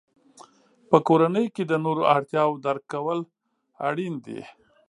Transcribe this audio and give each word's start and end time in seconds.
په 0.89 0.97
کورنۍ 1.07 1.45
کې 1.55 1.63
د 1.67 1.73
نورو 1.85 2.03
اړتیاوو 2.15 2.61
درک 2.65 2.83
کول 2.93 3.19
اړین 3.87 4.13
دي. 4.25 4.41